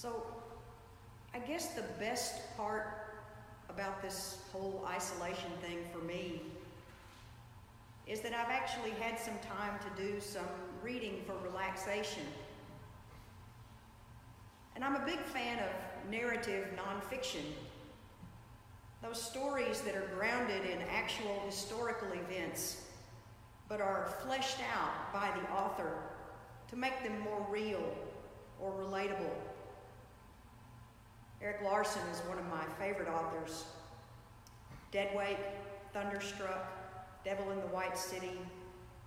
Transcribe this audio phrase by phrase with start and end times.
[0.00, 0.22] So,
[1.34, 3.18] I guess the best part
[3.68, 6.40] about this whole isolation thing for me
[8.06, 10.46] is that I've actually had some time to do some
[10.82, 12.22] reading for relaxation.
[14.74, 17.44] And I'm a big fan of narrative nonfiction.
[19.02, 22.86] Those stories that are grounded in actual historical events,
[23.68, 25.92] but are fleshed out by the author
[26.70, 27.84] to make them more real
[28.58, 29.49] or relatable.
[31.42, 33.64] Erik Larson is one of my favorite authors.
[34.92, 35.38] Dead Wake,
[35.94, 38.38] Thunderstruck, Devil in the White City,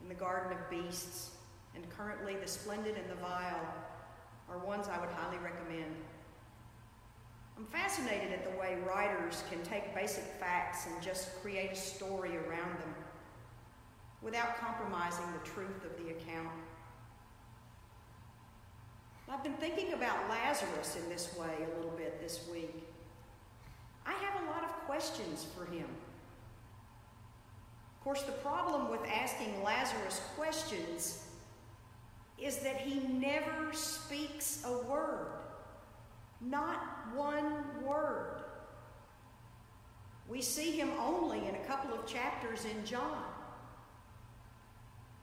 [0.00, 1.32] In the Garden of Beasts,
[1.74, 3.74] and currently The Splendid and the Vile
[4.48, 5.94] are ones I would highly recommend.
[7.58, 12.36] I'm fascinated at the way writers can take basic facts and just create a story
[12.38, 12.94] around them
[14.22, 16.48] without compromising the truth of the account.
[19.34, 22.86] I've been thinking about Lazarus in this way a little bit this week.
[24.06, 25.88] I have a lot of questions for him.
[27.96, 31.26] Of course, the problem with asking Lazarus questions
[32.40, 35.32] is that he never speaks a word,
[36.40, 38.44] not one word.
[40.28, 43.24] We see him only in a couple of chapters in John.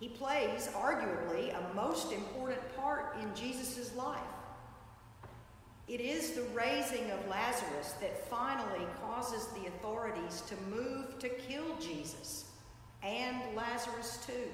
[0.00, 4.18] He plays, arguably, a most important part in Jesus' life.
[5.88, 11.76] It is the raising of Lazarus that finally causes the authorities to move to kill
[11.78, 12.46] Jesus
[13.02, 14.48] and Lazarus too.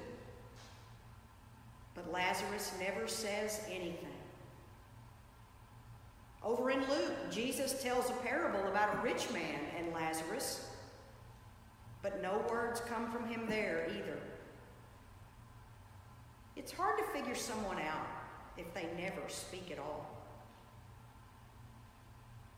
[1.95, 4.07] But Lazarus never says anything.
[6.43, 10.69] Over in Luke, Jesus tells a parable about a rich man and Lazarus,
[12.01, 14.17] but no words come from him there either.
[16.57, 18.07] It's hard to figure someone out
[18.57, 20.09] if they never speak at all.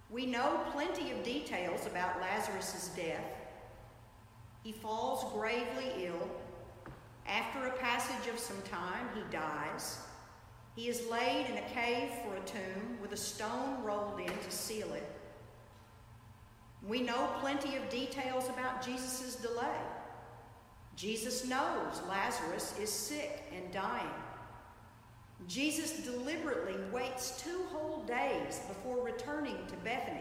[0.10, 3.26] We know plenty of details about Lazarus' death.
[4.64, 6.30] He falls gravely ill.
[7.28, 10.00] After a passage of some time, he dies.
[10.76, 14.52] He is laid in a cave for a tomb with a stone rolled in to
[14.52, 15.08] seal it.
[16.88, 19.78] We know plenty of details about Jesus' delay.
[21.00, 24.12] Jesus knows Lazarus is sick and dying.
[25.48, 30.20] Jesus deliberately waits two whole days before returning to Bethany.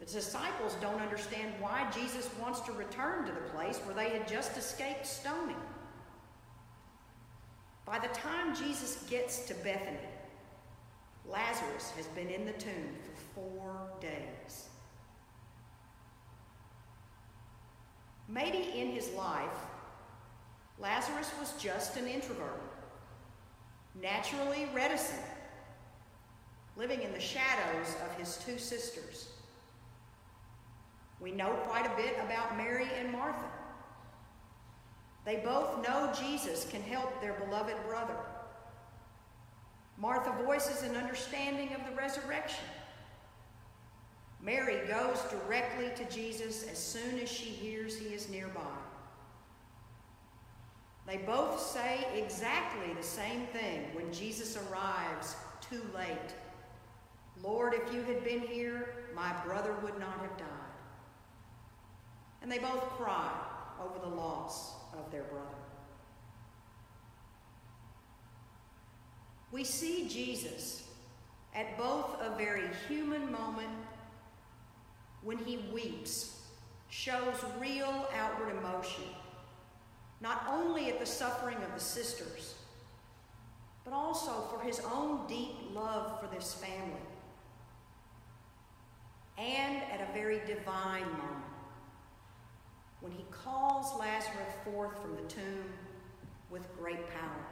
[0.00, 4.26] The disciples don't understand why Jesus wants to return to the place where they had
[4.26, 5.54] just escaped stoning.
[7.86, 10.08] By the time Jesus gets to Bethany,
[11.24, 14.70] Lazarus has been in the tomb for four days.
[18.32, 19.58] Maybe in his life,
[20.78, 22.62] Lazarus was just an introvert,
[24.00, 25.20] naturally reticent,
[26.74, 29.28] living in the shadows of his two sisters.
[31.20, 33.50] We know quite a bit about Mary and Martha.
[35.26, 38.16] They both know Jesus can help their beloved brother.
[39.98, 42.64] Martha voices an understanding of the resurrection.
[44.42, 48.60] Mary goes directly to Jesus as soon as she hears he is nearby.
[51.06, 56.34] They both say exactly the same thing when Jesus arrives too late.
[57.42, 60.48] Lord, if you had been here, my brother would not have died.
[62.40, 63.30] And they both cry
[63.80, 65.46] over the loss of their brother.
[69.52, 70.88] We see Jesus
[71.54, 73.68] at both a very human moment
[75.22, 76.40] when he weeps,
[76.88, 79.04] shows real outward emotion,
[80.20, 82.54] not only at the suffering of the sisters,
[83.84, 87.00] but also for his own deep love for this family,
[89.38, 91.52] and at a very divine moment
[93.00, 95.64] when he calls Lazarus forth from the tomb
[96.50, 97.46] with great power.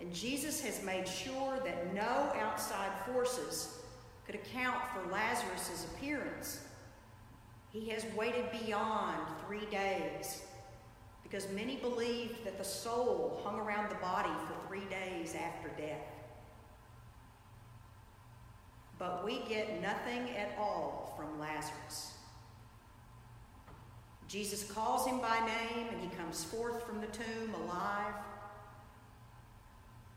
[0.00, 3.81] And Jesus has made sure that no outside forces
[4.26, 6.60] could account for Lazarus' appearance.
[7.72, 10.42] He has waited beyond three days
[11.22, 16.04] because many believed that the soul hung around the body for three days after death.
[18.98, 22.12] But we get nothing at all from Lazarus.
[24.28, 28.14] Jesus calls him by name and he comes forth from the tomb alive.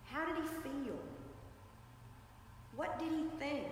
[0.03, 0.99] How did he feel?
[2.75, 3.71] What did he think?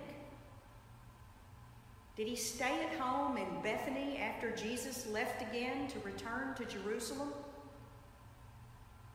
[2.15, 7.33] Did he stay at home in Bethany after Jesus left again to return to Jerusalem?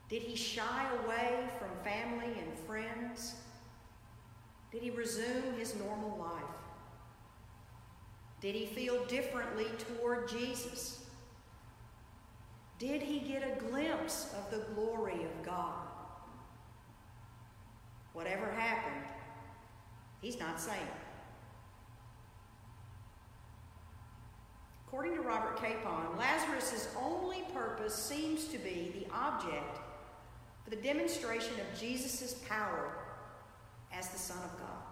[0.08, 3.36] Did he shy away from family and friends
[4.72, 6.42] Did he resume his normal life?
[8.40, 11.06] Did he feel differently toward Jesus?
[12.78, 15.88] Did he get a glimpse of the glory of God?
[18.12, 19.04] Whatever happened,
[20.20, 20.86] he's not saying.
[24.88, 29.80] According to Robert Capon, Lazarus' only purpose seems to be the object
[30.64, 32.94] for the demonstration of Jesus' power
[33.92, 34.82] as the Son of God.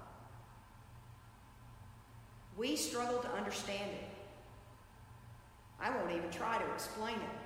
[2.58, 4.10] We struggle to understand it.
[5.80, 7.40] I won't even try to explain it.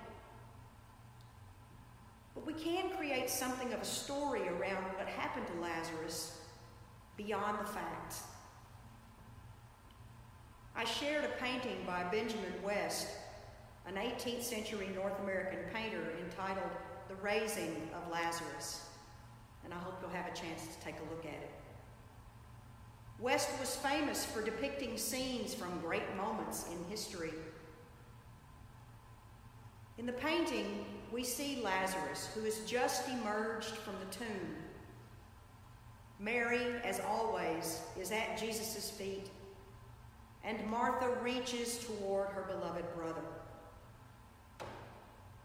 [2.35, 6.41] But we can create something of a story around what happened to Lazarus
[7.17, 8.25] beyond the facts.
[10.81, 13.09] I shared a painting by Benjamin West,
[13.87, 16.71] an 18th century North American painter, entitled
[17.07, 18.87] The Raising of Lazarus,
[19.63, 21.51] and I hope you'll have a chance to take a look at it.
[23.19, 27.35] West was famous for depicting scenes from great moments in history.
[29.99, 34.57] In the painting, we see Lazarus, who has just emerged from the tomb.
[36.19, 39.29] Mary, as always, is at Jesus' feet,
[40.45, 43.23] and Martha reaches toward her beloved brother.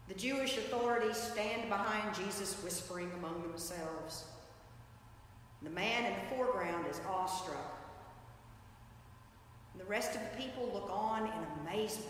[0.08, 4.24] The Jewish authorities stand behind Jesus, whispering among themselves.
[5.62, 7.76] The man in the foreground is awestruck.
[9.72, 12.08] And the rest of the people look on in amazement.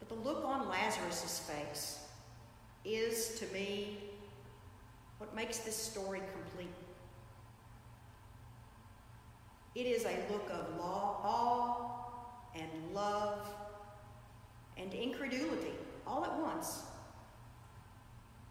[0.00, 2.00] But the look on Lazarus' face
[2.84, 3.98] is, to me,
[5.18, 6.68] what makes this story complete.
[9.76, 11.76] It is a look of awe
[12.54, 13.46] and love
[14.76, 15.74] and incredulity
[16.06, 16.82] all at once.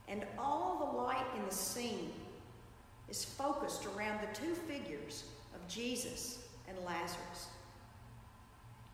[0.08, 2.12] And all the light in the scene
[3.10, 7.48] is focused around the two figures of Jesus and Lazarus.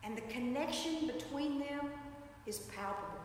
[0.04, 1.90] And the connection between them
[2.46, 3.20] is palpable.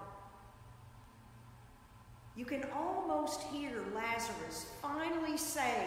[2.35, 5.85] You can almost hear Lazarus finally say,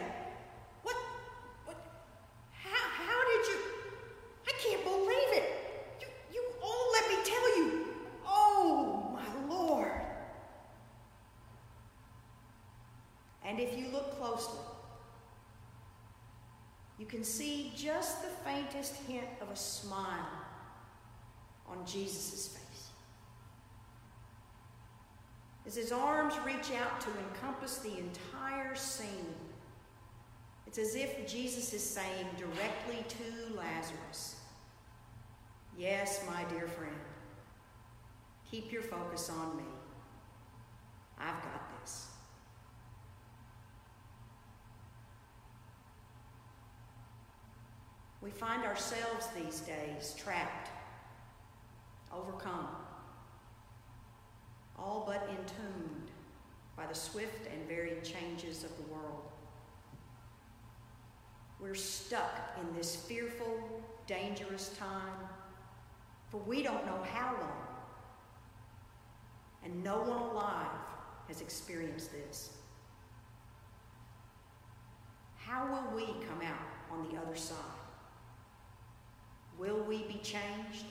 [0.83, 0.97] What?
[1.65, 1.77] What?
[2.53, 3.61] How, how did you?
[4.49, 5.53] I can't believe it.
[6.01, 7.87] You, you, oh, let me tell you.
[8.27, 9.93] Oh, my Lord.
[13.45, 14.59] And if you look closely,
[17.01, 20.29] you can see just the faintest hint of a smile
[21.67, 22.91] on Jesus' face.
[25.67, 29.35] As his arms reach out to encompass the entire scene,
[30.67, 34.37] it's as if Jesus is saying directly to Lazarus,
[35.79, 36.93] Yes, my dear friend,
[38.51, 39.65] keep your focus on me.
[41.19, 42.09] I've got this.
[48.23, 50.69] We find ourselves these days trapped,
[52.13, 52.69] overcome,
[54.79, 56.11] all but entombed
[56.77, 59.23] by the swift and varied changes of the world.
[61.59, 65.29] We're stuck in this fearful, dangerous time,
[66.31, 67.67] for we don't know how long.
[69.65, 70.67] And no one alive
[71.29, 72.51] has experienced this.
[75.37, 77.80] How will we come out on the other side?
[79.61, 80.87] Will we be changed?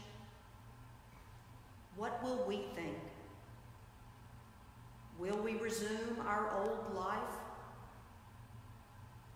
[1.98, 2.96] What will we think?
[5.18, 7.18] Will we resume our old life?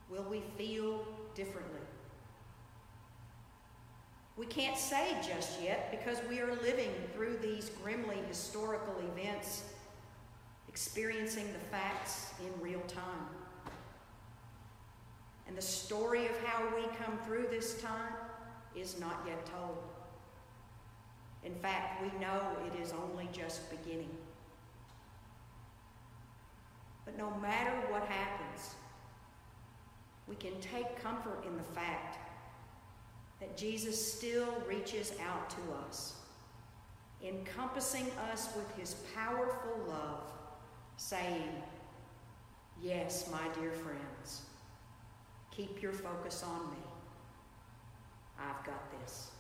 [0.08, 1.82] Will we feel differently?
[4.38, 9.64] We can't say just yet because we are living through these grimly historical events,
[10.70, 13.28] experiencing the facts in real time.
[15.48, 18.14] And the story of how we come through this time
[18.76, 19.78] is not yet told.
[21.44, 24.16] In fact, we know it is only just beginning.
[27.06, 28.76] But no matter what happens,
[30.28, 32.18] we can take comfort in the fact
[33.42, 36.16] that Jesus still reaches out to us,
[37.26, 40.32] encompassing us with his powerful love,
[40.96, 41.50] saying,
[42.82, 44.44] Yes, my dear friends,
[45.52, 46.93] keep your focus on me.
[48.40, 49.32] I've got this.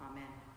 [0.00, 0.47] Amen.